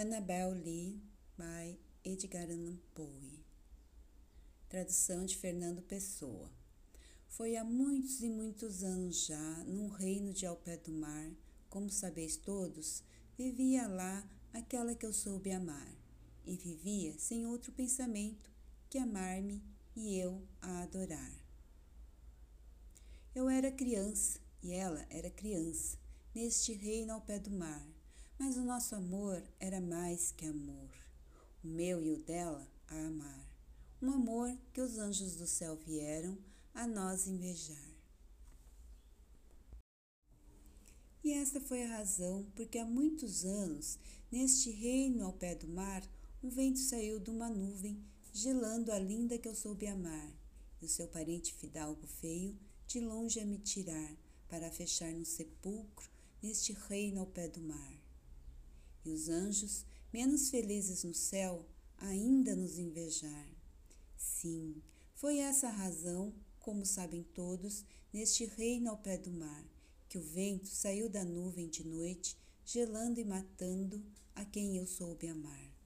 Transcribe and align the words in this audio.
Annabel 0.00 0.52
Lee, 0.52 1.02
by 1.36 1.76
Edgar 2.04 2.48
Allan 2.48 2.78
Poe. 2.94 3.44
Tradução 4.68 5.24
de 5.24 5.36
Fernando 5.36 5.82
Pessoa. 5.82 6.48
Foi 7.26 7.56
há 7.56 7.64
muitos 7.64 8.22
e 8.22 8.30
muitos 8.30 8.84
anos 8.84 9.26
já, 9.26 9.64
num 9.64 9.88
reino 9.88 10.32
de 10.32 10.46
ao 10.46 10.54
pé 10.54 10.76
do 10.76 10.92
mar, 10.92 11.32
como 11.68 11.90
sabeis 11.90 12.36
todos, 12.36 13.02
vivia 13.36 13.88
lá 13.88 14.24
aquela 14.52 14.94
que 14.94 15.04
eu 15.04 15.12
soube 15.12 15.50
amar, 15.50 15.92
e 16.46 16.56
vivia 16.56 17.18
sem 17.18 17.44
outro 17.44 17.72
pensamento 17.72 18.52
que 18.88 18.98
amar-me 18.98 19.60
e 19.96 20.16
eu 20.16 20.46
a 20.62 20.82
adorar. 20.82 21.34
Eu 23.34 23.48
era 23.48 23.72
criança 23.72 24.38
e 24.62 24.70
ela 24.70 25.04
era 25.10 25.28
criança, 25.28 25.98
neste 26.32 26.72
reino 26.72 27.14
ao 27.14 27.20
pé 27.20 27.40
do 27.40 27.50
mar 27.50 27.97
mas 28.38 28.56
o 28.56 28.62
nosso 28.62 28.94
amor 28.94 29.42
era 29.58 29.80
mais 29.80 30.30
que 30.30 30.46
amor, 30.46 30.90
o 31.64 31.66
meu 31.66 32.00
e 32.04 32.12
o 32.12 32.18
dela 32.18 32.70
a 32.86 33.06
amar. 33.06 33.44
Um 34.00 34.12
amor 34.12 34.56
que 34.72 34.80
os 34.80 34.96
anjos 34.96 35.34
do 35.34 35.46
céu 35.46 35.76
vieram 35.84 36.38
a 36.72 36.86
nós 36.86 37.26
invejar. 37.26 37.92
E 41.24 41.32
esta 41.32 41.60
foi 41.60 41.82
a 41.82 41.96
razão 41.96 42.46
porque 42.54 42.78
há 42.78 42.84
muitos 42.84 43.44
anos, 43.44 43.98
neste 44.30 44.70
reino 44.70 45.24
ao 45.24 45.32
pé 45.32 45.56
do 45.56 45.66
mar, 45.66 46.08
um 46.40 46.48
vento 46.48 46.78
saiu 46.78 47.18
de 47.18 47.30
uma 47.30 47.50
nuvem, 47.50 48.00
gelando 48.32 48.92
a 48.92 48.98
linda 49.00 49.36
que 49.36 49.48
eu 49.48 49.54
soube 49.54 49.88
amar, 49.88 50.32
e 50.80 50.84
o 50.84 50.88
seu 50.88 51.08
parente 51.08 51.52
fidalgo 51.52 52.06
feio, 52.06 52.56
de 52.86 53.00
longe 53.00 53.40
a 53.40 53.44
me 53.44 53.58
tirar, 53.58 54.16
para 54.48 54.70
fechar 54.70 55.12
no 55.12 55.24
sepulcro, 55.24 56.08
neste 56.40 56.72
reino 56.72 57.20
ao 57.20 57.26
pé 57.26 57.48
do 57.48 57.60
mar 57.60 58.07
e 59.08 59.12
os 59.12 59.28
anjos, 59.28 59.86
menos 60.12 60.50
felizes 60.50 61.02
no 61.02 61.14
céu, 61.14 61.66
ainda 61.96 62.54
nos 62.54 62.78
invejar. 62.78 63.48
Sim, 64.16 64.82
foi 65.14 65.38
essa 65.38 65.68
a 65.68 65.72
razão, 65.72 66.34
como 66.60 66.84
sabem 66.84 67.22
todos, 67.22 67.84
neste 68.12 68.44
reino 68.44 68.90
ao 68.90 68.98
pé 68.98 69.16
do 69.16 69.30
mar, 69.30 69.64
que 70.08 70.18
o 70.18 70.22
vento 70.22 70.68
saiu 70.68 71.08
da 71.08 71.24
nuvem 71.24 71.68
de 71.68 71.86
noite, 71.86 72.36
gelando 72.64 73.18
e 73.18 73.24
matando 73.24 74.04
a 74.34 74.44
quem 74.44 74.76
eu 74.76 74.86
soube 74.86 75.26
amar. 75.26 75.77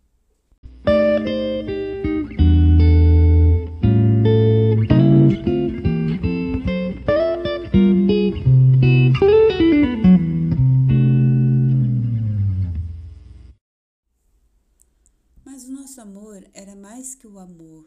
Mas 15.53 15.65
o 15.65 15.71
nosso 15.71 16.01
amor 16.01 16.49
era 16.55 16.75
mais 16.75 17.15
que 17.15 17.27
o 17.27 17.39
amor 17.39 17.85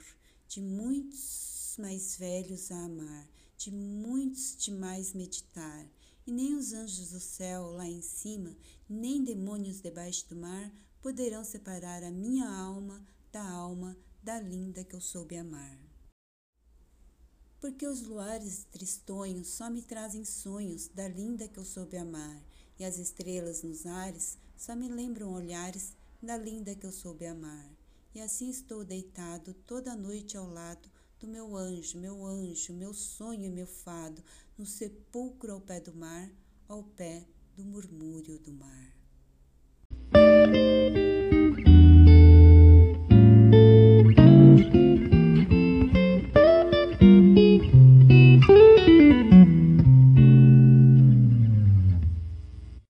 de 0.48 0.62
muitos 0.62 1.76
mais 1.80 2.16
velhos 2.16 2.70
a 2.70 2.78
amar, 2.86 3.28
de 3.58 3.72
muitos 3.72 4.56
de 4.56 4.72
mais 4.72 5.14
meditar. 5.14 5.90
E 6.28 6.32
nem 6.32 6.54
os 6.54 6.74
anjos 6.74 7.10
do 7.10 7.20
céu 7.20 7.72
lá 7.72 7.88
em 7.88 8.04
cima, 8.04 8.56
nem 8.88 9.24
demônios 9.24 9.82
debaixo 9.82 10.30
do 10.30 10.36
mar 10.36 10.72
poderão 11.02 11.44
separar 11.44 12.04
a 12.04 12.12
minha 12.12 12.48
alma 12.48 13.04
da 13.32 13.44
alma 13.44 13.98
da 14.22 14.40
linda 14.40 14.84
que 14.84 14.96
eu 14.96 15.02
soube 15.02 15.36
amar. 15.36 15.80
Porque 17.60 17.88
os 17.88 18.04
luares 18.04 18.68
tristonhos 18.70 19.48
só 19.48 19.72
me 19.72 19.81
trazem 19.81 20.24
sonhos 20.24 20.88
da 20.90 21.08
linda 21.08 21.48
que 21.48 21.58
eu 21.58 21.66
soube 21.66 21.98
amar, 21.98 22.44
e 22.78 22.86
as 22.86 23.00
estrelas 23.00 23.64
nos 23.64 23.88
ares 23.88 24.38
só 24.56 24.75
me 24.75 24.88
lembram 24.88 25.34
olhares 25.34 25.94
da 26.25 26.36
linda 26.36 26.75
que 26.75 26.86
eu 26.86 26.91
soube 26.91 27.25
amar. 27.25 27.69
E 28.13 28.19
assim 28.19 28.50
estou 28.50 28.84
deitado 28.84 29.53
toda 29.53 29.96
noite 29.96 30.36
ao 30.36 30.50
lado 30.50 30.90
do 31.19 31.28
meu 31.28 31.56
anjo, 31.56 32.00
meu 32.00 32.25
anjo, 32.25 32.74
meu 32.74 32.94
sonho 32.94 33.46
e 33.46 33.50
meu 33.50 33.68
fado, 33.68 34.24
no 34.58 34.66
sepulcro 34.66 35.53
ao 35.53 35.62
pé 35.62 35.80
do 35.80 35.94
mar, 35.94 36.30
ao 36.68 36.84
pé 36.84 37.28
do 37.56 37.63
murmúrio 37.63 38.40
do 38.40 38.52
mar. 38.52 39.05